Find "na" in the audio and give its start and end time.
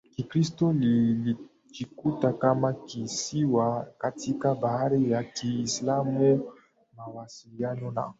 7.91-8.09